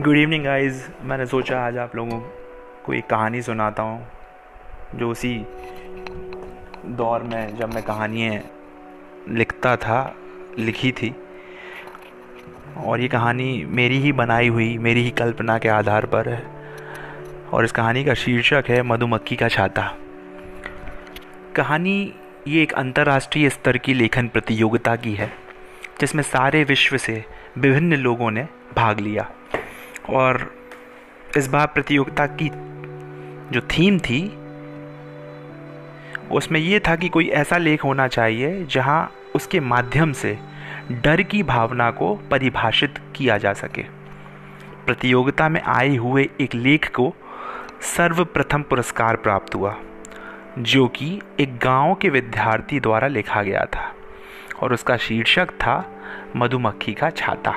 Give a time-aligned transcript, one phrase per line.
[0.00, 2.20] Good evening guys मैंने सोचा आज आप लोगों
[2.84, 4.06] को एक कहानी सुनाता हूँ,
[4.94, 5.46] जो उसी
[6.86, 8.40] दौर में जब मैं कहानियाँ
[9.28, 10.16] लिखता था,
[10.58, 11.14] लिखी थी।
[12.76, 16.46] और ये कहानी मेरी ही बनाई हुई, मेरी ही कल्पना के आधार पर है।
[17.52, 19.96] और इस कहानी का शीर्षक है, मधुमक्खी का छाता।
[21.56, 22.14] कहानी
[22.48, 25.32] ये एक अंतर्राष्ट्रीय स्तर की लेखन प्रतियोगिता की है,
[26.00, 27.24] जिसमें सारे विश्व से
[27.58, 29.30] विभिन्न लोगों ने भाग लिया।
[30.10, 30.54] और
[31.36, 32.50] इस बार प्रतियोगिता की
[33.52, 34.38] जो थीम थी,
[36.32, 40.38] उसमें ये था कि कोई ऐसा लेख होना चाहिए जहाँ उसके माध्यम से
[40.92, 43.82] डर की भावना को परिभाषित किया जा सके।
[44.86, 47.14] प्रतियोगिता में आए हुए एक लेख को
[47.80, 49.76] सर्वप्रथम पुरस्कार प्राप्त हुआ,
[50.58, 53.94] जो कि एक गाँव के विद्यार्थी द्वारा लिखा गया था
[54.60, 55.84] और उसका शीर्षक था,
[56.36, 57.54] मधुमक्खी का छाता।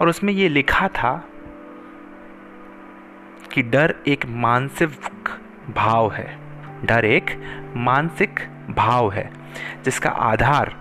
[0.00, 1.24] और उसमें ये लिखा था
[3.52, 4.90] कि डर एक मानसिक
[5.76, 6.38] भाव है।
[6.84, 7.26] डर एक
[7.76, 9.32] मानसिक भाव है,
[9.84, 10.76] जिसका आधार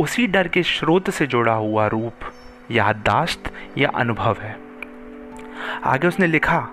[0.00, 2.14] उसी डर के स्रोत से जुड़ा हुआ रूप,
[2.70, 4.58] याददाश्त या अनुभव है।
[5.84, 6.68] आगे उसने लिखा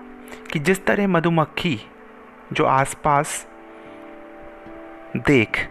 [0.52, 1.80] कि जिस तरह मधुमक्खी
[2.52, 3.48] जो आसपास
[5.16, 5.68] देख,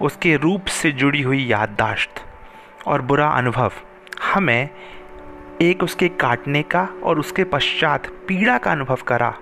[0.00, 2.26] उसके रूप से जुड़ी हुई याददाश्त
[2.86, 3.72] और बुरा अनुभव
[4.34, 4.68] हमें
[5.62, 9.34] एक उसके काटने का और उसके पश्चात पीड़ा का अनुभव करा।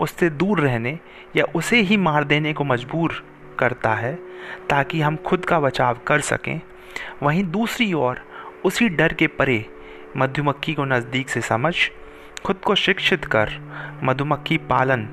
[0.00, 0.98] उससे दूर रहने
[1.36, 3.22] या उसे ही मार देने को मजबूर
[3.58, 4.14] करता है,
[4.70, 6.60] ताकि हम खुद का बचाव कर सकें।
[7.22, 8.20] वहीं दूसरी ओर,
[8.64, 9.64] उसी डर के परे
[10.16, 11.74] मधुमक्खी को नज़दीक से समझ,
[12.44, 13.50] खुद को शिक्षित कर
[14.02, 15.08] मधुमक्खी पालन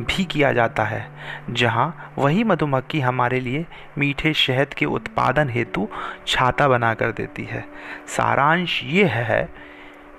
[0.00, 1.06] भी किया जाता है,
[1.50, 3.64] जहाँ वही मधुमक्खी हमारे लिए
[3.98, 5.88] मीठे शहद के उत्पादन हेतु
[6.26, 7.64] छाता बना कर देती है।
[8.08, 9.48] सारांश ये है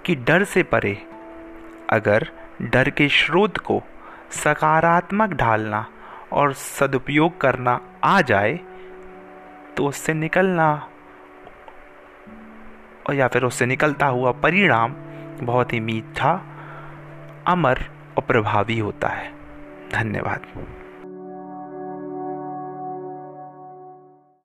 [0.06, 0.94] कि डर से परे।
[1.90, 2.28] अगर
[2.62, 3.81] डर के स्रोत को
[4.31, 5.86] सकारात्मक ढालना
[6.31, 8.59] और सदुपयोग करना आ जाए
[9.78, 10.90] तो उससे निकलना
[13.08, 14.94] और या फिर उससे निकलता हुआ परिणाम
[15.41, 16.34] बहुत ही मीठा,
[17.47, 17.80] अमर
[18.18, 19.31] और प्रभावी होता है।
[19.91, 20.46] धन्यवाद।